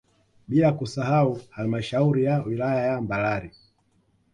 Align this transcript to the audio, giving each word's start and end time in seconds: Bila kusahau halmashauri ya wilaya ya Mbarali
Bila 0.47 0.73
kusahau 0.73 1.39
halmashauri 1.49 2.23
ya 2.23 2.43
wilaya 2.43 2.81
ya 2.85 3.01
Mbarali 3.01 3.51